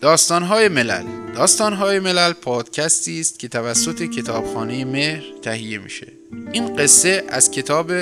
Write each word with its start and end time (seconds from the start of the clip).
داستانهای 0.00 0.68
ملل. 0.68 1.32
داستانهای 1.34 1.98
ملل 1.98 2.32
پادکستی 2.32 3.20
است 3.20 3.38
که 3.38 3.48
توسط 3.48 4.02
کتابخانه 4.02 4.84
مهر 4.84 5.22
تهیه 5.42 5.78
میشه. 5.78 6.12
این 6.52 6.76
قصه 6.76 7.24
از 7.28 7.50
کتاب 7.50 7.92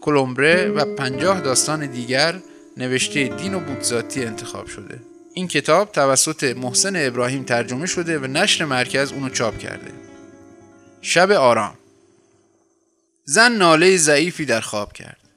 کلمبره 0.00 0.68
و 0.68 0.94
پنجاه 0.94 1.40
داستان 1.40 1.86
دیگر 1.86 2.40
نوشته 2.76 3.28
دین 3.28 3.54
و 3.54 3.60
بودزاتی 3.60 4.24
انتخاب 4.24 4.66
شده. 4.66 5.00
این 5.34 5.48
کتاب 5.48 5.92
توسط 5.92 6.44
محسن 6.44 7.06
ابراهیم 7.06 7.44
ترجمه 7.44 7.86
شده 7.86 8.18
و 8.18 8.26
نشر 8.26 8.64
مرکز 8.64 9.12
اونو 9.12 9.28
چاپ 9.28 9.58
کرده. 9.58 9.92
شب 11.00 11.30
آرام. 11.30 11.74
زن 13.24 13.52
ناله 13.52 13.96
ضعیفی 13.96 14.44
در 14.44 14.60
خواب 14.60 14.92
کرد. 14.92 15.27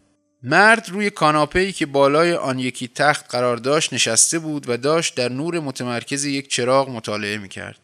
مرد 0.44 0.90
روی 0.90 1.09
کاناپه‌ای 1.09 1.72
که 1.72 1.86
بالای 1.86 2.34
آن 2.34 2.59
یکی 2.59 2.88
تخت 2.88 3.32
قرار 3.32 3.58
داشت 3.58 3.94
نشسته 3.94 4.40
بود 4.40 4.70
و 4.70 4.77
داشت 4.77 5.16
در 5.16 5.30
نور 5.30 5.59
متمرکز 5.59 6.26
یک 6.26 6.48
چراغ 6.48 6.90
مطالعه 6.90 7.38
می 7.38 7.49
کرد. 7.49 7.77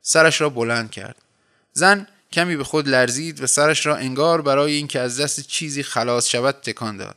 سرش 0.00 0.40
را 0.40 0.48
بلند 0.48 0.90
کرد. 0.90 1.16
زن 1.72 2.06
کمی 2.32 2.56
به 2.56 2.64
خود 2.64 2.88
لرزید 2.88 3.42
و 3.42 3.46
سرش 3.46 3.86
را 3.86 3.96
انگار 3.96 4.42
برای 4.42 4.72
اینکه 4.72 5.00
از 5.00 5.20
دست 5.20 5.40
چیزی 5.40 5.82
خلاص 5.82 6.28
شود 6.28 6.54
تکان 6.54 6.96
داد. 6.96 7.16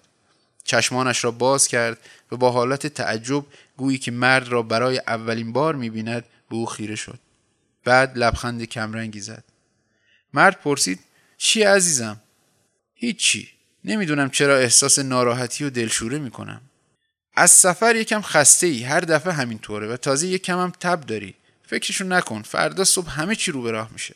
چشمانش 0.64 1.24
را 1.24 1.32
باز 1.32 1.68
کرد 1.68 1.98
و 2.32 2.38
با 2.38 2.52
حالت 2.52 2.88
تعجب 2.88 3.46
گویی 3.78 3.98
که 3.98 4.12
مرد 4.12 4.48
را 4.48 4.62
برای 4.62 5.02
اولین 5.08 5.54
بار 5.54 5.76
می 5.76 5.90
بیند 5.90 6.24
به 6.50 6.56
او 6.56 6.66
خیره 6.66 6.96
شد. 6.96 7.20
بعد 7.84 8.18
لبخند 8.18 8.64
کمرنگی 8.64 9.20
زد. 9.20 9.44
مرد 10.34 10.62
پرسید 10.62 11.00
چی 11.38 11.64
عزیزم؟ 11.64 12.22
هیچی. 12.96 13.50
نمی‌دونم 13.86 14.30
چرا 14.30 14.58
احساس 14.58 15.00
ناراحتی 15.00 15.64
و 15.64 15.70
دلشوره 15.70 16.20
می‌کنم. 16.20 16.62
از 17.36 17.52
سفر 17.52 17.96
یکم 17.96 18.22
خسته 18.22 18.68
ای 18.68 18.84
هر 18.84 19.00
دفعه 19.00 19.34
همینطوره 19.34 19.88
و 19.88 19.98
تازه 19.98 20.28
یکم 20.28 20.60
هم 20.60 20.74
تب 20.80 21.02
داری. 21.02 21.36
فکرشو 21.68 22.06
نکن 22.06 22.42
فردا 22.42 22.84
صبح 22.84 23.10
همه 23.10 23.36
چی 23.36 23.52
رو 23.52 23.62
به 23.62 23.72
راه 23.72 23.90
میشه. 23.94 24.16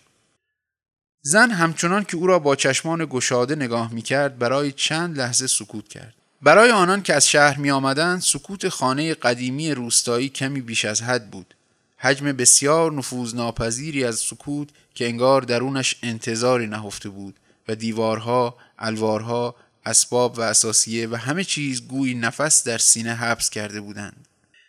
زن 1.21 1.51
همچنان 1.51 2.03
که 2.03 2.17
او 2.17 2.27
را 2.27 2.39
با 2.39 2.55
چشمان 2.55 3.05
گشاده 3.09 3.55
نگاه 3.55 3.93
می‌کرد 3.93 4.39
برای 4.39 4.71
چند 4.71 5.17
لحظه 5.17 5.47
سکوت 5.47 5.87
کرد. 5.87 6.13
برای 6.41 6.71
آنان 6.71 7.01
که 7.01 7.13
از 7.13 7.29
شهر 7.29 7.57
می 7.57 7.71
آمدن 7.71 8.19
سکوت 8.19 8.69
خانه 8.69 9.13
قدیمی 9.13 9.71
روستایی 9.71 10.29
کمی 10.29 10.61
بیش 10.61 10.85
از 10.85 11.01
حد 11.01 11.31
بود. 11.31 11.53
حجم 11.97 12.31
بسیار 12.31 12.91
نفوذناپذیری 12.91 14.03
از 14.03 14.15
سکوت 14.15 14.69
که 14.95 15.05
انگار 15.05 15.41
درونش 15.41 15.95
انتظاری 16.03 16.67
نهفته 16.67 17.09
بود. 17.09 17.35
و 17.67 17.75
دیوارها، 17.75 18.57
الوارها، 18.79 19.55
اسباب 19.85 20.37
و 20.37 20.41
اساسیه 20.41 21.07
و 21.07 21.15
همه 21.15 21.43
چیز 21.43 21.87
گویی 21.87 22.13
نفس 22.13 22.63
در 22.63 22.77
سینه 22.77 23.15
حبس 23.15 23.49
کرده 23.49 23.81
بودند. 23.81 24.27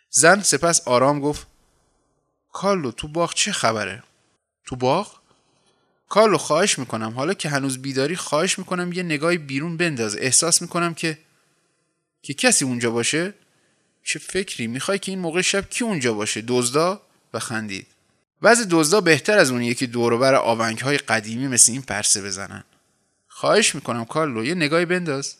زن 0.09 0.41
سپس 0.41 0.87
آرام 0.87 1.19
گفت 1.19 1.47
کالو 2.53 2.91
تو 2.91 3.07
باغ 3.07 3.33
چه 3.33 3.51
خبره؟ 3.51 4.03
تو 4.65 4.75
باغ؟ 4.75 5.19
کالو 6.09 6.37
خواهش 6.37 6.79
می‌کنم. 6.79 7.13
حالا 7.13 7.33
که 7.33 7.49
هنوز 7.49 7.77
بیداری 7.77 8.15
خواهش 8.15 8.59
می‌کنم 8.59 8.93
یه 8.93 9.03
نگاهی 9.03 9.37
بیرون 9.37 9.77
بنداز. 9.77 10.15
احساس 10.15 10.61
می‌کنم 10.61 10.93
که 10.93 11.17
که 12.21 12.33
کسی 12.33 12.65
اونجا 12.65 12.91
باشه. 12.91 13.33
چه 14.03 14.19
فکری؟ 14.19 14.67
می‌خوای 14.67 14.99
که 14.99 15.11
این 15.11 15.19
موقع 15.19 15.41
شب 15.41 15.69
کی 15.69 15.83
اونجا 15.83 16.13
باشه؟ 16.13 16.43
دزدا 16.47 17.01
و 17.33 17.39
خندید. 17.39 17.87
وضع 18.41 18.65
دزدا 18.69 19.01
بهتر 19.01 19.37
از 19.37 19.51
اون 19.51 19.61
یکی 19.61 19.87
دوروبر 19.87 20.35
آونگ 20.35 20.79
های 20.79 20.97
قدیمی 20.97 21.47
مثل 21.47 21.71
این 21.71 21.81
پرسه 21.81 22.21
بزنن. 22.21 22.63
خواهش 23.39 23.75
می‌کنم 23.75 24.05
کارلو 24.05 24.45
یه 24.45 24.55
نگاهی 24.55 24.85
بنداز. 24.85 25.35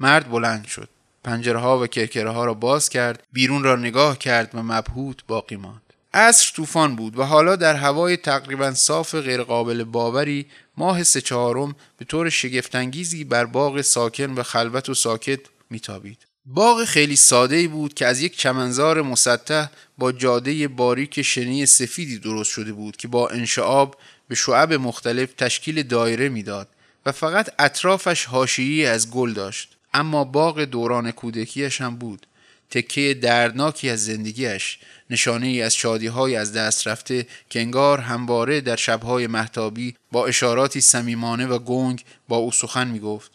مرد 0.00 0.30
بلند 0.30 0.66
شد. 0.66 0.88
پنجره 1.24 1.58
ها 1.58 1.78
و 1.78 1.86
کرکره 1.86 2.30
ها 2.30 2.44
را 2.44 2.54
باز 2.54 2.88
کرد 2.88 3.22
بیرون 3.32 3.62
را 3.62 3.76
نگاه 3.76 4.18
کرد 4.18 4.50
و 4.54 4.62
مبهوت 4.62 5.16
باقی 5.26 5.56
ماند. 5.56 5.92
عصر 6.14 6.52
طوفان 6.56 6.96
بود 6.96 7.18
و 7.18 7.22
حالا 7.22 7.56
در 7.56 7.74
هوای 7.74 8.16
تقریبا 8.16 8.74
صاف 8.74 9.14
غیرقابل 9.14 9.84
باوری 9.84 10.46
ماه 10.76 11.02
سه 11.02 11.20
چهارم 11.20 11.76
به 11.98 12.04
طور 12.04 12.28
شگفتانگیزی 12.28 13.24
بر 13.24 13.44
باغ 13.44 13.80
ساکن 13.80 14.34
و 14.34 14.42
خلوت 14.42 14.88
و 14.88 14.94
ساکت 14.94 15.40
میتابید. 15.70 16.26
باغ 16.46 16.84
خیلی 16.84 17.16
ساده 17.16 17.56
ای 17.56 17.68
بود 17.68 17.94
که 17.94 18.06
از 18.06 18.20
یک 18.20 18.36
چمنزار 18.36 19.02
مسطح 19.02 19.66
با 19.98 20.12
جاده 20.12 20.68
باریک 20.68 21.22
شنی 21.22 21.66
سفیدی 21.66 22.18
درست 22.18 22.50
شده 22.50 22.72
بود 22.72 22.96
که 22.96 23.08
با 23.08 23.28
انشعاب 23.28 23.96
به 24.28 24.34
شعب 24.34 24.72
مختلف 24.72 25.32
تشکیل 25.32 25.82
دایره 25.82 26.28
می‌داد. 26.28 26.68
و 27.06 27.12
فقط 27.12 27.48
اطرافش 27.58 28.24
حاشیه‌ای 28.24 28.86
از 28.86 29.10
گل 29.10 29.32
داشت 29.32 29.76
اما 29.94 30.24
باغ 30.24 30.60
دوران 30.60 31.10
کودکیش 31.10 31.80
هم 31.80 31.96
بود 31.96 32.26
تکه 32.70 33.18
دردناکی 33.22 33.90
از 33.90 34.04
زندگیش 34.04 34.78
نشانه 35.10 35.46
ای 35.46 35.62
از 35.62 35.74
شادی 35.74 36.06
های 36.06 36.36
از 36.36 36.52
دست 36.52 36.86
رفته 36.86 37.26
که 37.50 37.60
انگار 37.60 38.00
همواره 38.00 38.60
در 38.60 38.76
شبهای 38.76 39.26
محتابی 39.26 39.94
با 40.12 40.26
اشاراتی 40.26 40.80
صمیمانه 40.80 41.46
و 41.46 41.58
گنگ 41.58 42.04
با 42.28 42.36
او 42.36 42.52
سخن 42.52 42.88
می 42.88 43.00
گفت. 43.00 43.30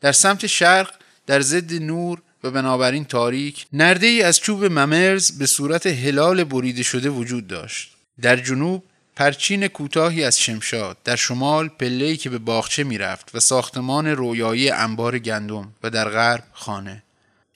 در 0.00 0.12
سمت 0.12 0.46
شرق 0.46 0.90
در 1.26 1.40
ضد 1.40 1.82
نور 1.82 2.22
و 2.44 2.50
بنابراین 2.50 3.04
تاریک 3.04 3.66
نرده 3.72 4.06
ای 4.06 4.22
از 4.22 4.40
چوب 4.40 4.64
ممرز 4.64 5.38
به 5.38 5.46
صورت 5.46 5.86
هلال 5.86 6.44
بریده 6.44 6.82
شده 6.82 7.08
وجود 7.08 7.46
داشت. 7.46 7.92
در 8.22 8.36
جنوب 8.36 8.84
پرچین 9.16 9.68
کوتاهی 9.68 10.24
از 10.24 10.40
شمشاد 10.40 10.96
در 11.04 11.16
شمال 11.16 11.68
پله‌ای 11.68 12.16
که 12.16 12.30
به 12.30 12.38
باغچه 12.38 12.84
می‌رفت 12.84 13.34
و 13.34 13.40
ساختمان 13.40 14.06
رویایی 14.06 14.70
انبار 14.70 15.18
گندم 15.18 15.72
و 15.82 15.90
در 15.90 16.08
غرب 16.08 16.44
خانه 16.52 17.02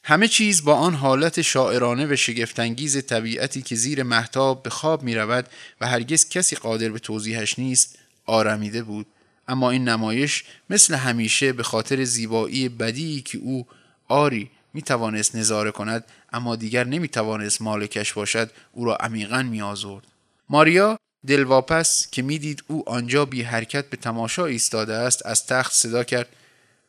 همه 0.04 0.28
چیز 0.28 0.65
با 0.65 0.75
آن 0.75 0.94
حالت 0.94 1.43
شاعرانه 1.43 2.06
و 2.06 2.16
شگفتانگیز 2.16 3.06
طبیعتی 3.06 3.62
که 3.62 3.75
زیر 3.75 4.03
محتاب 4.03 4.62
به 4.62 4.71
خواب 4.71 5.03
می 5.03 5.15
رود 5.15 5.47
و 5.81 5.87
هرگز 5.87 6.28
کسی 6.28 6.56
قادر 6.56 6.88
به 6.88 6.98
توضیحش 6.98 7.59
نیست 7.59 7.98
آرمیده 8.27 8.82
بود 8.82 9.06
اما 9.48 9.71
این 9.71 9.88
نمایش 9.88 10.44
مثل 10.71 10.94
همیشه 10.94 11.53
به 11.53 11.62
خاطر 11.62 12.04
زیبایی 12.04 12.69
بدی 12.69 13.21
که 13.21 13.38
او 13.38 13.66
آری 14.09 14.50
می 14.75 14.82
توانست 14.82 15.37
نظاره 15.37 15.71
کند 15.71 16.04
اما 16.32 16.56
دیگر 16.56 16.84
نمی 16.84 17.09
توانست 17.09 17.62
مالکش 17.62 18.12
باشد 18.12 18.50
او 18.72 18.84
را 18.84 18.97
عمیقا 18.97 19.42
می 19.42 19.62
آزرد. 19.62 20.06
ماریا 20.48 20.98
دلواپس 21.26 22.08
که 22.10 22.22
می‌دید 22.22 22.64
او 22.66 22.88
آنجا 22.88 23.25
بی 23.25 23.42
حرکت 23.42 23.91
به 23.91 23.97
تماشا 23.97 24.47
ایستاده 24.47 24.94
است 24.94 25.26
از 25.26 25.47
تخت 25.47 25.72
صدا 25.72 26.04
کرد 26.04 26.28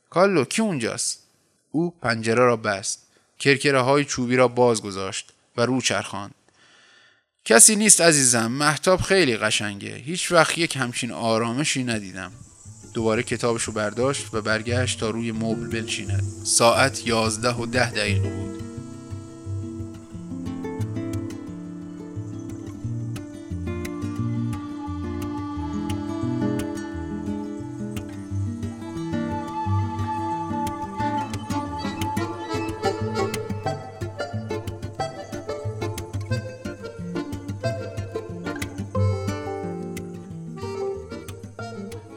کالو 0.09 0.45
کی 0.45 0.61
اونجاست؟ 0.61 1.19
او 1.71 1.93
پنجره 2.01 2.43
را 2.45 2.55
بست 2.55 2.99
کرکره 3.39 3.81
های 3.81 4.05
چوبی 4.05 4.35
را 4.35 4.47
باز 4.47 4.81
گذاشت 4.81 5.33
و 5.57 5.61
رو 5.61 5.81
چرخاند. 5.81 6.35
کسی 7.45 7.75
نیست 7.75 8.01
عزیزم 8.01 8.51
محتاب 8.51 9.01
خیلی 9.01 9.37
قشنگه 9.37 9.95
هیچ 9.95 10.31
وقت 10.31 10.57
یک 10.57 10.75
همچین 10.75 11.11
آرامشی 11.11 11.83
ندیدم. 11.83 12.31
دوباره 12.93 13.23
کتابش 13.23 13.63
رو 13.63 13.73
برداشت 13.73 14.33
و 14.33 14.41
برگشت 14.41 14.99
تا 14.99 15.09
روی 15.09 15.31
مبل 15.31 15.67
بنشیند. 15.67 16.23
ساعت 16.43 17.07
یازده 17.07 17.53
و 17.53 17.65
ده 17.65 17.91
دقیقه 17.91 18.29
بود. 18.29 18.60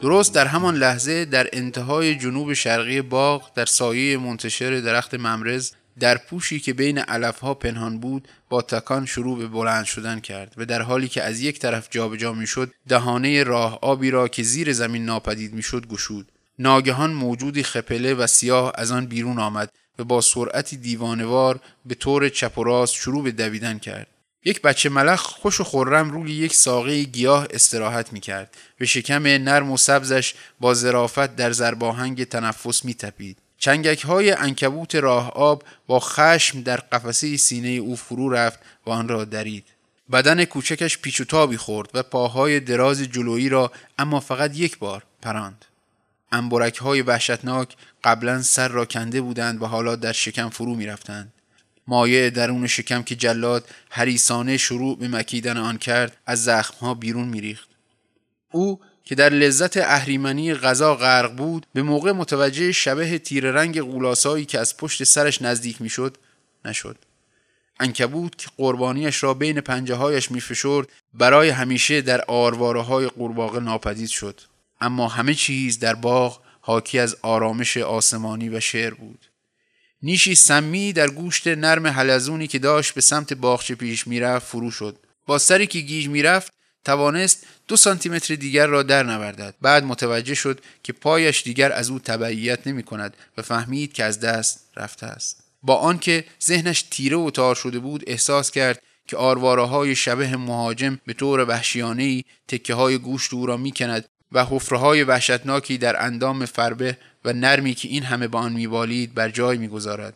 درست 0.05 0.33
در 0.33 0.47
همان 0.47 0.75
لحظه 0.75 1.25
در 1.25 1.49
انتهای 1.53 2.15
جنوب 2.15 2.53
شرقی 2.53 3.01
باغ 3.01 3.53
در 3.55 3.65
سایه 3.65 4.17
منتشر 4.17 4.79
درخت 4.79 5.13
ممرز 5.13 5.71
در 5.99 6.17
پوشی 6.17 6.59
که 6.59 6.73
بین 6.73 6.97
علفها 6.97 7.53
پنهان 7.53 7.99
بود 7.99 8.27
با 8.49 8.61
تکان 8.61 9.05
شروع 9.05 9.37
به 9.37 9.47
بلند 9.47 9.85
شدن 9.85 10.19
کرد 10.19 10.53
و 10.57 10.65
در 10.65 10.81
حالی 10.81 11.07
که 11.07 11.23
از 11.23 11.41
یک 11.41 11.59
طرف 11.59 11.87
جابجا 11.91 12.33
می‌شد 12.33 12.71
دهانه 12.87 13.43
راه 13.43 13.79
آبی 13.81 14.11
را 14.11 14.27
که 14.27 14.43
زیر 14.43 14.73
زمین 14.73 15.05
ناپدید 15.05 15.53
می‌شد 15.53 15.87
گشود. 15.87 16.31
ناگهان 16.59 17.13
موجودی 17.13 17.63
خپله 17.63 18.13
و 18.13 18.27
سیاه 18.27 18.71
از 18.75 18.91
آن 18.91 19.05
بیرون 19.05 19.39
آمد 19.39 19.69
و 19.99 20.03
با 20.03 20.21
سرعتی 20.21 20.77
دیوانوار 20.77 21.59
به 21.85 21.95
طور 21.95 22.29
چپ 22.29 22.57
و 22.57 22.63
راست 22.63 22.93
شروع 22.93 23.23
به 23.23 23.31
دویدن 23.31 23.79
کرد. 23.79 24.07
یک 24.47 24.61
بچه 24.61 24.89
ملخ 24.89 25.21
خوش 25.21 25.61
و 25.61 25.63
خورم 25.63 26.11
روی 26.11 26.31
یک 26.31 26.53
ساقه 26.53 27.03
گیاه 27.03 27.47
استراحت 27.49 28.13
می 28.13 28.19
کرد 28.19 28.57
و 28.81 28.85
شکم 28.85 29.27
نرم 29.27 29.71
و 29.71 29.77
سبزش 29.77 30.33
با 30.59 30.73
ظرافت 30.73 31.35
در 31.35 31.51
زرباهنگ 31.51 32.23
تنفس 32.23 32.85
می 32.85 32.93
تپید. 32.93 33.37
چنگک 33.57 34.05
های 34.05 34.31
انکبوت 34.31 34.95
راه 34.95 35.31
آب 35.31 35.63
با 35.87 35.99
خشم 35.99 36.61
در 36.61 36.77
قفسه 36.77 37.37
سینه 37.37 37.69
او 37.69 37.95
فرو 37.95 38.29
رفت 38.29 38.59
و 38.85 38.89
آن 38.89 39.07
را 39.07 39.25
درید. 39.25 39.65
بدن 40.11 40.45
کوچکش 40.45 40.97
پیچ 40.97 41.21
و 41.21 41.23
تابی 41.23 41.57
خورد 41.57 41.89
و 41.93 42.03
پاهای 42.03 42.59
دراز 42.59 43.01
جلویی 43.01 43.49
را 43.49 43.71
اما 43.99 44.19
فقط 44.19 44.57
یک 44.57 44.77
بار 44.77 45.03
پراند. 45.21 45.65
انبرک 46.31 46.77
های 46.77 47.01
وحشتناک 47.01 47.75
قبلا 48.03 48.41
سر 48.41 48.67
را 48.67 48.85
کنده 48.85 49.21
بودند 49.21 49.61
و 49.61 49.65
حالا 49.65 49.95
در 49.95 50.11
شکم 50.11 50.49
فرو 50.49 50.75
می 50.75 50.85
رفتند. 50.85 51.33
مایع 51.87 52.29
درون 52.29 52.67
شکم 52.67 53.03
که 53.03 53.15
جلاد 53.15 53.69
حریسانه 53.89 54.57
شروع 54.57 54.97
به 54.97 55.07
مکیدن 55.07 55.57
آن 55.57 55.77
کرد 55.77 56.17
از 56.25 56.43
زخمها 56.43 56.93
بیرون 56.93 57.27
میریخت. 57.27 57.69
او 58.51 58.79
که 59.03 59.15
در 59.15 59.29
لذت 59.29 59.77
اهریمنی 59.77 60.53
غذا 60.53 60.95
غرق 60.95 61.35
بود 61.35 61.65
به 61.73 61.81
موقع 61.81 62.11
متوجه 62.11 62.71
شبه 62.71 63.19
تیر 63.19 63.51
رنگ 63.51 63.81
غولاسایی 63.81 64.45
که 64.45 64.59
از 64.59 64.77
پشت 64.77 65.03
سرش 65.03 65.41
نزدیک 65.41 65.81
می‌شد 65.81 66.17
نشد. 66.65 66.97
انکبوت 67.79 68.37
که 68.37 68.47
قربانیش 68.57 69.23
را 69.23 69.33
بین 69.33 69.61
پنجه 69.61 69.95
هایش 69.95 70.31
میفشرد 70.31 70.87
برای 71.13 71.49
همیشه 71.49 72.01
در 72.01 72.21
آرواره 72.21 72.81
های 72.81 73.07
قورباغه 73.07 73.59
ناپدید 73.59 74.09
شد. 74.09 74.41
اما 74.81 75.07
همه 75.07 75.33
چیز 75.33 75.79
در 75.79 75.95
باغ 75.95 76.41
حاکی 76.61 76.99
از 76.99 77.17
آرامش 77.21 77.77
آسمانی 77.77 78.49
و 78.49 78.59
شعر 78.59 78.93
بود. 78.93 79.25
نیشی 80.05 80.35
سمی 80.35 80.93
در 80.93 81.09
گوشت 81.09 81.47
نرم 81.47 81.87
حلزونی 81.87 82.47
که 82.47 82.59
داشت 82.59 82.93
به 82.93 83.01
سمت 83.01 83.33
باغچه 83.33 83.75
پیش 83.75 84.07
می‌رفت 84.07 84.47
فرو 84.47 84.71
شد. 84.71 84.97
با 85.25 85.37
سری 85.37 85.67
که 85.67 85.79
گیج 85.79 86.07
می‌رفت 86.07 86.53
توانست 86.83 87.47
دو 87.67 87.77
سانتیمتر 87.77 88.35
دیگر 88.35 88.67
را 88.67 88.83
در 88.83 89.03
نوردد 89.03 89.55
بعد 89.61 89.83
متوجه 89.83 90.33
شد 90.33 90.61
که 90.83 90.93
پایش 90.93 91.43
دیگر 91.43 91.71
از 91.71 91.89
او 91.89 91.99
تبعیت 91.99 92.67
نمی 92.67 92.83
کند 92.83 93.17
و 93.37 93.41
فهمید 93.41 93.93
که 93.93 94.03
از 94.03 94.19
دست 94.19 94.69
رفته 94.75 95.05
است. 95.05 95.43
با 95.63 95.75
آنکه 95.75 96.25
ذهنش 96.43 96.81
تیره 96.81 97.17
و 97.17 97.29
تار 97.29 97.55
شده 97.55 97.79
بود 97.79 98.03
احساس 98.07 98.51
کرد 98.51 98.81
که 99.07 99.17
آرواره 99.17 99.63
های 99.63 99.95
شبه 99.95 100.37
مهاجم 100.37 100.99
به 101.05 101.13
طور 101.13 101.45
وحشیانه 101.49 102.23
تکه 102.47 102.73
های 102.73 102.97
گوشت 102.97 103.33
او 103.33 103.45
را 103.45 103.57
می‌کند 103.57 104.05
و 104.31 104.45
حفره 104.45 104.77
های 104.77 105.03
وحشتناکی 105.03 105.77
در 105.77 106.05
اندام 106.05 106.45
فربه 106.45 106.97
و 107.25 107.33
نرمی 107.33 107.73
که 107.73 107.87
این 107.87 108.03
همه 108.03 108.27
به 108.27 108.37
آن 108.37 108.53
میبالید 108.53 109.13
بر 109.13 109.29
جای 109.29 109.57
می‌گذارد. 109.57 110.13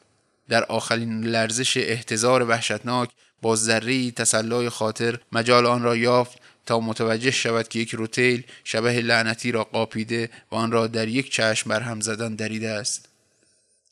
در 0.49 0.63
آخرین 0.63 1.23
لرزش 1.23 1.77
احتضار 1.77 2.49
وحشتناک 2.49 3.09
با 3.41 3.55
ذره 3.55 4.11
تسلای 4.11 4.69
خاطر 4.69 5.19
مجال 5.31 5.65
آن 5.65 5.83
را 5.83 5.95
یافت 5.95 6.37
تا 6.65 6.79
متوجه 6.79 7.31
شود 7.31 7.67
که 7.67 7.79
یک 7.79 7.95
روتیل 7.95 8.43
شبه 8.63 9.01
لعنتی 9.01 9.51
را 9.51 9.63
قاپیده 9.63 10.29
و 10.51 10.55
آن 10.55 10.71
را 10.71 10.87
در 10.87 11.07
یک 11.07 11.31
چشم 11.31 11.69
برهم 11.69 12.01
زدن 12.01 12.35
دریده 12.35 12.69
است. 12.69 13.09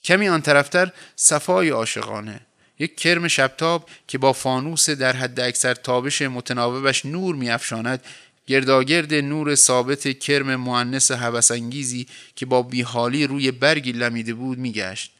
کمی 0.03 0.29
آن 0.29 0.41
طرفتر 0.41 0.91
صفای 1.15 1.69
عاشقانه. 1.69 2.39
یک 2.79 2.97
کرم 2.97 3.27
شبتاب 3.27 3.89
که 4.07 4.17
با 4.17 4.33
فانوس 4.33 4.89
در 4.89 5.15
حد 5.15 5.39
اکثر 5.39 5.73
تابش 5.73 6.21
متناوبش 6.21 7.05
نور 7.05 7.35
میافشاند 7.35 8.03
گرداگرد 8.47 9.13
نور 9.13 9.55
ثابت 9.55 10.19
کرم 10.19 10.55
معنس 10.55 11.11
هوسانگیزی 11.11 12.07
که 12.35 12.45
با 12.45 12.61
بیحالی 12.61 13.27
روی 13.27 13.51
برگی 13.51 13.91
لمیده 13.91 14.33
بود 14.33 14.57
میگشت. 14.57 15.11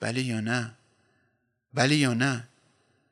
بله 0.00 0.22
یا 0.22 0.40
نه؟ 0.40 0.70
بله 1.74 1.96
یا 1.96 2.14
نه؟ 2.14 2.44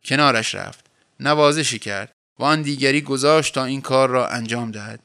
کنارش 0.04 0.54
رفت. 0.54 0.84
نوازشی 1.20 1.78
کرد 1.78 2.12
و 2.38 2.44
آن 2.44 2.62
دیگری 2.62 3.00
گذاشت 3.00 3.54
تا 3.54 3.64
این 3.64 3.80
کار 3.80 4.08
را 4.08 4.28
انجام 4.28 4.70
دهد. 4.70 5.00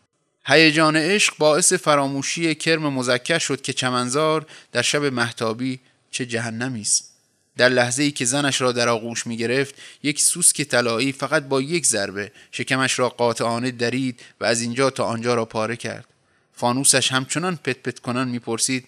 هیجان 0.46 0.96
عشق 0.96 1.38
باعث 1.38 1.74
فراموشی 1.74 2.56
کرم 2.56 2.94
مزکر 2.94 3.40
شد 3.40 3.62
که 3.62 3.74
چمنزار 3.74 4.46
در 4.72 4.82
شب 4.82 5.04
محتابی 5.04 5.80
چه 6.12 6.26
جهنمی 6.26 6.82
است. 6.82 7.15
در 7.58 7.70
لحظه 7.70 8.04
ای 8.04 8.12
که 8.12 8.26
زنش 8.26 8.62
را 8.62 8.72
در 8.72 8.90
آغوش 8.90 9.28
می 9.28 9.38
گرفت 9.38 9.76
یک 10.04 10.22
سوسک 10.22 10.62
طلایی 10.62 11.12
فقط 11.12 11.44
با 11.44 11.62
یک 11.62 11.86
ضربه 11.86 12.32
شکمش 12.52 13.00
را 13.00 13.10
قاطعانه 13.10 13.72
درید 13.72 14.22
و 14.42 14.46
از 14.46 14.62
اینجا 14.62 14.90
تا 14.90 15.06
آنجا 15.06 15.34
را 15.36 15.46
پاره 15.46 15.76
کرد. 15.76 16.06
فانوسش 16.54 17.12
همچنان 17.12 17.56
پت 17.56 17.78
پت 17.78 18.00
کنان 18.00 18.28
می‌پرسید 18.28 18.88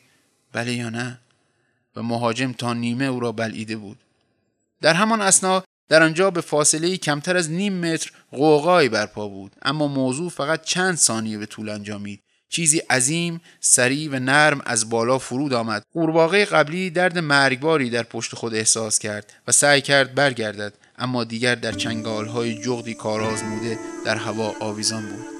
بله 0.54 0.74
یا 0.74 0.90
نه؟ 0.90 1.20
و 1.96 2.04
مهاجم 2.04 2.52
تا 2.52 2.74
نیمه 2.74 3.06
او 3.06 3.20
را 3.20 3.32
بلعیده 3.32 3.76
بود. 3.76 3.98
در 4.82 4.94
همان 4.94 5.22
اسنا 5.22 5.64
در 5.90 6.04
آنجا 6.04 6.32
به 6.32 6.42
فاصله 6.42 6.98
کمتر 6.98 7.38
از 7.38 7.52
نیم 7.52 7.74
متر 7.74 8.12
قوقایی 8.32 8.90
برپا 8.90 9.28
بود 9.28 9.52
اما 9.62 9.88
موضوع 9.88 10.30
فقط 10.30 10.64
چند 10.64 10.96
ثانیه 10.96 11.38
به 11.38 11.46
طول 11.46 11.70
انجامید. 11.70 12.22
چیزی 12.50 12.78
عظیم، 12.78 13.42
سریع 13.60 14.10
و 14.12 14.20
نرم 14.20 14.62
از 14.66 14.90
بالا 14.90 15.18
فرود 15.18 15.54
آمد. 15.54 15.84
قورباغه 15.94 16.46
قبلی 16.46 16.90
درد 16.90 17.18
مرگباری 17.18 17.90
در 17.90 18.04
پشت 18.04 18.36
خود 18.36 18.56
احساس 18.56 19.00
کرد 19.00 19.34
و 19.48 19.52
سعی 19.52 19.82
کرد 19.82 20.16
برگردد 20.16 20.74
اما 21.00 21.24
دیگر 21.24 21.56
در 21.56 21.72
چنگالهای 21.72 22.62
جغدی 22.64 22.94
کارآزموده 22.94 23.80
در 24.06 24.16
هوا 24.16 24.54
آویزان 24.60 25.02
بود. 25.02 25.37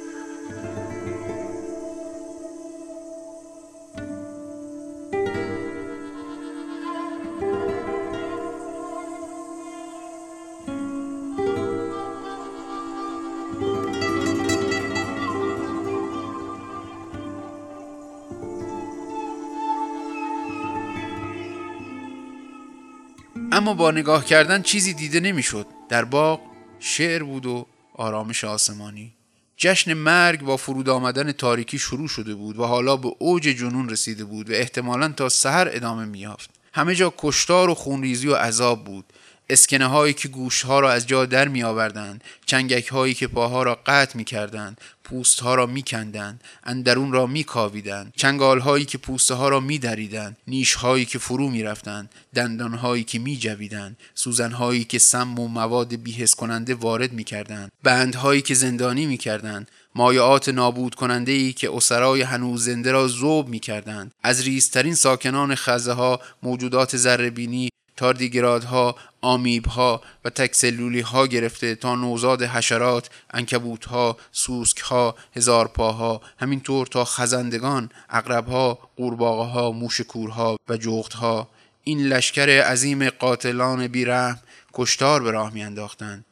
اما 23.58 23.74
با 23.74 23.92
نگاه 23.92 24.26
کردن 24.26 24.62
چیزی 24.62 24.94
دیده 24.94 25.20
نمی‌شد. 25.20 25.68
در 25.90 26.06
باغ 26.06 26.40
شعر 26.80 27.24
بود 27.24 27.46
و 27.46 27.68
آرامش 27.94 28.44
آسمانی. 28.44 29.14
جشن 29.58 29.94
مرگ 29.94 30.42
با 30.42 30.58
فرود 30.58 30.90
آمدن 30.90 31.32
تاریکی 31.32 31.80
شروع 31.80 32.08
شده 32.08 32.36
بود 32.36 32.60
و 32.60 32.64
حالا 32.64 32.98
به 32.98 33.12
اوج 33.20 33.44
جنون 33.44 33.90
رسیده 33.90 34.26
بود 34.26 34.50
و 34.50 34.54
احتمالا 34.54 35.08
تا 35.08 35.30
سحر 35.30 35.70
ادامه 35.72 36.06
میافت 36.06 36.50
همه 36.74 36.96
جا 36.96 37.14
کشتار 37.18 37.70
و 37.70 37.74
خونریزی 37.74 38.28
و 38.28 38.36
عذاب 38.36 38.86
بود. 38.86 39.06
اسکنه 39.50 39.86
هایی 39.86 40.14
که 40.14 40.28
گوش 40.28 40.62
ها 40.62 40.80
را 40.80 40.92
از 40.92 41.08
جا 41.08 41.26
در 41.26 41.48
می 41.48 41.64
آوردند 41.64 42.24
چنگک 42.46 42.88
هایی 42.88 43.14
که 43.14 43.28
پاها 43.28 43.64
را 43.64 43.80
قطع 43.86 44.18
می 44.18 44.24
کردند 44.24 44.82
پوست 45.04 45.40
ها 45.40 45.56
را 45.56 45.66
می 45.66 45.82
کندند 45.82 46.42
اندرون 46.64 47.12
را 47.12 47.26
می 47.26 47.44
کاویدند 47.44 48.14
چنگال 48.16 48.60
هایی 48.60 48.86
که 48.86 48.98
پوسته 48.98 49.34
ها 49.34 49.50
را 49.50 49.60
می 49.60 49.80
دریدند 49.80 50.38
نیش 50.48 50.74
هایی 50.74 51.06
که 51.06 51.20
فرو 51.20 51.50
می 51.50 51.64
رفتند 51.64 52.10
دندان 52.36 52.74
هایی 52.74 53.04
که 53.04 53.20
می 53.20 53.38
جویدند 53.38 53.98
سوزن 54.16 54.52
هایی 54.52 54.84
که 54.84 55.00
سم 55.00 55.40
و 55.40 55.48
مواد 55.48 55.96
بیهس 55.96 56.36
کننده 56.36 56.76
وارد 56.76 57.14
می 57.14 57.24
کردند 57.24 57.72
بند 57.84 58.16
هایی 58.16 58.42
که 58.42 58.54
زندانی 58.54 59.06
می 59.06 59.18
کردند 59.18 59.68
مایعات 59.96 60.50
نابود 60.50 60.96
کننده 60.96 61.32
ای 61.32 61.54
که 61.54 61.76
اسرای 61.76 62.22
هنوز 62.22 62.66
زنده 62.66 62.92
را 62.92 63.08
زوب 63.08 63.48
می 63.48 63.60
کردند. 63.60 64.12
از 64.24 64.42
ریزترین 64.42 64.96
ساکنان 64.96 65.56
خزه 65.56 65.92
ها 65.92 66.20
موجودات 66.44 66.98
زربینی 66.98 67.70
تاردیگرادها، 67.98 68.96
آمیبها 69.22 70.02
و 70.26 70.30
تکسلولی 70.30 71.00
ها 71.00 71.28
گرفته 71.28 71.76
تا 71.76 71.96
نوزاد 71.96 72.44
حشرات، 72.44 73.10
انکبوتها، 73.34 74.18
سوسکها، 74.32 75.16
هزارپاها، 75.36 76.22
همینطور 76.40 76.88
تا 76.88 77.06
خزندگان، 77.06 77.90
اقربها، 78.10 78.80
قورباغهها، 78.96 79.72
موشکورها 79.72 80.58
و 80.70 80.78
جغدها. 80.78 81.48
این 81.84 82.08
لشکر 82.08 82.62
عظیم 82.62 83.10
قاتلان 83.10 83.88
بیرحم 83.88 84.40
کشتار 84.74 85.24
به 85.24 85.32
راه 85.32 85.54
میانداختند. 85.54 86.26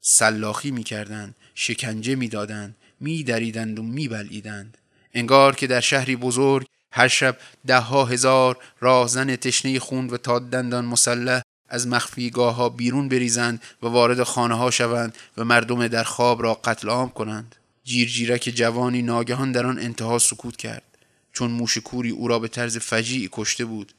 سلاخی 0.00 0.70
می‌کردند 0.70 1.34
شکنجه 1.54 2.14
می‌دادند 2.14 2.76
میدریدند 3.00 3.78
و 3.78 3.82
میبلعیدند. 3.82 4.78
انگار 5.14 5.54
که 5.54 5.66
در 5.66 5.80
شهری 5.80 6.16
بزرگ 6.16 6.66
هر 6.92 7.08
شب 7.08 7.36
ده 7.66 7.78
ها 7.78 8.04
هزار 8.04 8.58
راهزن 8.80 9.36
تشنه 9.36 9.78
خون 9.78 10.06
و 10.06 10.16
تا 10.16 10.38
دندان 10.38 10.84
مسلح 10.84 11.42
از 11.68 11.88
مخفیگاه 11.88 12.54
ها 12.54 12.68
بیرون 12.68 13.08
بریزند 13.08 13.62
و 13.82 13.86
وارد 13.86 14.22
خانه 14.22 14.54
ها 14.54 14.70
شوند 14.70 15.14
و 15.36 15.44
مردم 15.44 15.88
در 15.88 16.04
خواب 16.04 16.42
را 16.42 16.54
قتل 16.54 16.88
عام 16.88 17.10
کنند. 17.10 17.56
جیرجیرک 17.84 18.52
جوانی 18.54 19.02
ناگهان 19.02 19.52
در 19.52 19.66
آن 19.66 19.78
انتها 19.78 20.18
سکوت 20.18 20.56
کرد. 20.56 20.82
چون 21.32 21.50
موشکوری 21.50 22.10
او 22.10 22.28
را 22.28 22.38
به 22.38 22.48
طرز 22.48 22.78
فجیعی 22.78 23.28
کشته 23.32 23.64
بود. 23.64 23.92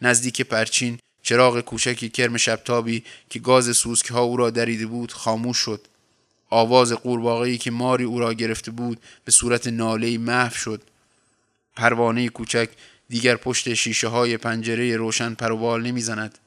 نزدیک 0.00 0.42
پرچین 0.42 0.98
چراغ 1.22 1.60
کوچکی 1.60 2.08
کرم 2.08 2.36
شبتابی 2.36 3.04
که 3.30 3.38
گاز 3.38 3.76
سوسک 3.76 4.06
ها 4.06 4.20
او 4.20 4.36
را 4.36 4.50
دریده 4.50 4.86
بود 4.86 5.12
خاموش 5.12 5.58
شد. 5.58 5.86
آواز 6.50 6.92
قورباغه‌ای 6.92 7.58
که 7.58 7.70
ماری 7.70 8.04
او 8.04 8.20
را 8.20 8.34
گرفته 8.34 8.70
بود 8.70 9.00
به 9.24 9.32
صورت 9.32 9.66
ناله‌ای 9.66 10.18
محو 10.18 10.54
شد. 10.54 10.82
پروانه 11.76 12.28
کوچک 12.28 12.68
دیگر 13.08 13.36
پشت 13.36 13.74
شیشه 13.74 14.08
های 14.08 14.36
پنجره 14.36 14.96
روشن 14.96 15.34
پروبال 15.34 15.82
نمی‌زند. 15.82 16.38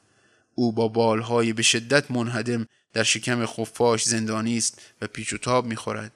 او 0.54 0.72
با 0.72 0.88
بالهای 0.88 1.52
به 1.52 1.62
شدت 1.62 2.10
منهدم 2.10 2.66
در 2.92 3.02
شکم 3.02 3.46
خفاش 3.46 4.04
زندانی 4.04 4.58
است 4.58 4.82
و 5.02 5.06
پیچ 5.06 5.32
و 5.32 5.38
تاب 5.38 5.66
می‌خورد. 5.66 6.12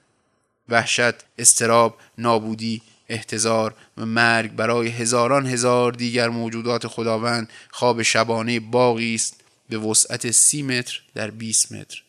وحشت 0.69 1.13
استراب 1.37 1.97
نابودی 2.17 2.81
احتضار 3.09 3.75
و 3.97 4.05
مرگ 4.05 4.51
برای 4.51 4.87
هزاران 4.87 5.45
هزار 5.45 5.91
دیگر 5.91 6.29
موجودات 6.29 6.87
خداوند 6.87 7.49
خواب 7.71 8.01
شبانه 8.01 8.59
باقی 8.59 9.15
است 9.15 9.41
به 9.69 9.77
وسعت 9.77 10.31
سی 10.31 10.63
متر 10.63 11.01
در 11.13 11.31
20 11.31 11.71
متر. 11.71 12.03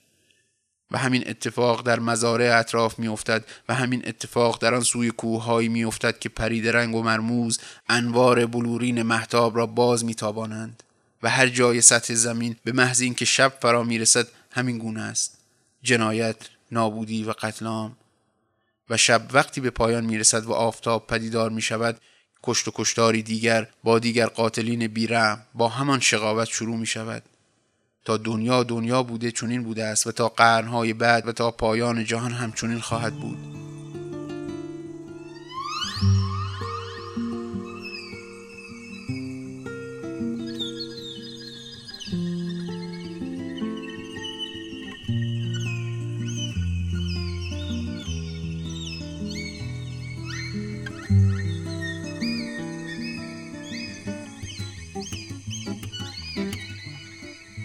و 0.91 0.99
همین 0.99 1.25
اتفاق 1.27 1.83
در 1.83 2.01
مزارع 2.01 2.59
اطراف 2.59 2.99
میافتد 2.99 3.45
و 3.69 3.75
همین 3.75 4.03
اتفاق 4.09 4.63
در 4.63 4.75
آن 4.75 4.83
سوی 4.83 5.11
کوههایی 5.11 5.69
میافتد 5.69 6.19
که 6.19 6.29
پرید 6.29 6.69
رنگ 6.69 6.95
و 6.95 7.03
مرموز 7.03 7.59
انوار 7.89 8.47
بلورین 8.47 9.03
محتاب 9.03 9.57
را 9.57 9.67
باز 9.67 10.05
میتابانند. 10.05 10.83
و 11.23 11.31
هر 11.31 11.49
جای 11.49 11.81
سطح 11.81 12.15
زمین 12.15 12.57
به 12.65 12.73
محض 12.73 13.01
اینکه 13.01 13.25
شب 13.25 13.53
فرا 13.61 13.83
می‌رسد 13.83 14.27
همین 14.53 14.79
گونه 14.79 15.03
است. 15.03 15.39
جنایت 15.83 16.37
نابودی 16.73 17.25
و 17.25 17.33
قتل 17.33 17.67
عام 17.67 17.97
و 18.91 18.97
شب 18.97 19.23
وقتی 19.33 19.61
به 19.61 19.71
پایان 19.71 20.05
می‌رسد 20.05 20.45
و 20.45 20.53
آفتاب 20.53 21.07
پدیدار 21.07 21.51
می 21.51 21.63
شود 21.63 22.01
کشت 22.43 22.69
و 22.69 22.73
کشتاری 22.75 23.23
دیگر 23.23 23.69
با 23.85 23.99
دیگر 23.99 24.27
قاتلین 24.27 24.87
بیرم 24.87 25.47
با 25.55 25.69
همان 25.69 26.01
شقاوت 26.01 26.49
شروع 26.49 26.77
می 26.77 26.87
شود 26.87 27.23
تا 28.07 28.17
دنیا 28.17 28.63
دنیا 28.63 29.03
بوده 29.03 29.31
چنین 29.31 29.63
بوده 29.63 29.85
است 29.85 30.07
و 30.07 30.13
تا 30.13 30.29
قرنهای 30.29 30.93
بعد 30.93 31.29
و 31.29 31.33
تا 31.33 31.51
پایان 31.51 32.05
جهان 32.05 32.33
همچنین 32.33 32.79
خواهد 32.79 33.15
بود. 33.15 33.66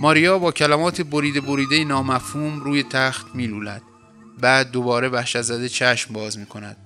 ماریا 0.01 0.39
با 0.39 0.51
کلمات 0.51 1.01
بریده 1.01 1.41
بریده 1.41 1.84
نامفهوم 1.84 2.60
روی 2.60 2.84
تخت 2.84 3.36
میلولد. 3.36 3.81
بعد 4.39 4.72
دوباره 4.72 5.10
وحشت 5.10 5.41
زده 5.41 5.70
چشم 5.70 6.13
باز 6.13 6.38
می 6.38 6.46
کند 6.46 6.77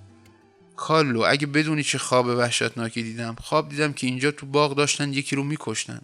کالو 0.76 1.22
اگه 1.22 1.48
بدونی 1.48 1.84
چه 1.84 1.98
خواب 1.98 2.26
وحشتناکی 2.26 3.04
دیدم 3.04 3.36
خواب 3.42 3.70
دیدم 3.70 3.94
که 3.94 4.08
اینجا 4.08 4.32
تو 4.32 4.46
باغ 4.46 4.76
داشتن 4.76 5.14
یکی 5.14 5.36
رو 5.36 5.44
میکشتن. 5.44 6.02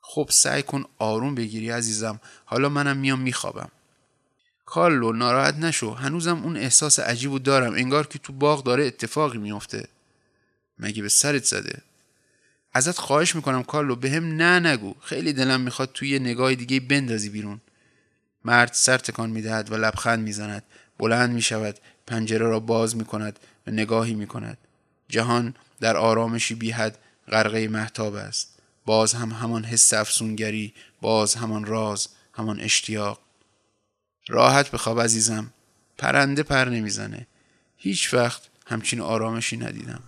خب 0.00 0.28
سعی 0.30 0.62
کن 0.62 0.84
آروم 0.98 1.34
بگیری 1.34 1.70
عزیزم. 1.70 2.20
حالا 2.44 2.68
منم 2.68 2.96
میام 2.96 3.20
میخوابم. 3.20 3.68
کارلو 4.66 5.12
ناراحت 5.12 5.54
نشو. 5.54 5.94
هنوزم 5.94 6.42
اون 6.42 6.56
احساس 6.56 6.98
عجیبو 6.98 7.38
دارم. 7.38 7.74
انگار 7.74 8.06
که 8.06 8.18
تو 8.18 8.32
باغ 8.32 8.64
داره 8.64 8.86
اتفاقی 8.86 9.38
میافته. 9.38 9.88
مگه 10.78 11.02
به 11.02 11.08
سرت 11.08 11.44
زده؟ 11.44 11.82
ازت 12.72 12.98
خواهش 12.98 13.36
می‌کنم 13.36 13.62
کارلو 13.62 13.96
به 13.96 14.10
هم 14.10 14.24
نه 14.42 14.68
نگو. 14.68 14.94
خیلی 15.00 15.32
دلم 15.32 15.60
می‌خواد 15.60 15.90
توی 15.94 16.08
یه 16.08 16.18
نگاه 16.18 16.54
دیگه 16.54 16.80
بندازی 16.80 17.28
بیرون. 17.28 17.60
مرد 18.44 18.72
سر 18.72 18.98
تکان 18.98 19.30
می‌دهد 19.30 19.72
و 19.72 19.76
لبخند 19.76 20.24
می‌زند. 20.24 20.62
بلند 20.98 21.30
می‌شود 21.30 21.78
پنجره 22.06 22.46
را 22.46 22.60
باز 22.60 22.96
می‌کند 22.96 23.38
و 23.66 23.70
نگاهی 23.70 24.14
می‌کند. 24.14 24.58
جهان 25.08 25.54
در 25.80 25.96
آرامشی 25.96 26.54
بیحد 26.54 26.98
غرقه 27.28 27.68
محتاب 27.68 28.14
است. 28.14 28.58
باز 28.86 29.14
هم 29.14 29.30
همان 29.30 29.64
حس 29.64 29.92
افسونگری 29.92 30.74
باز 31.00 31.34
همان 31.34 31.64
راز 31.64 32.08
همان 32.34 32.60
اشتیاق. 32.60 33.20
راحت 34.28 34.70
بخواب 34.70 35.00
عزیزم. 35.00 35.52
پرنده 35.98 36.42
پر 36.42 36.64
نمی‌زنه. 36.64 37.26
هیچ 37.76 38.14
وقت 38.14 38.42
همچین 38.66 39.00
آرامشی 39.00 39.56
ندیدم. 39.56 40.02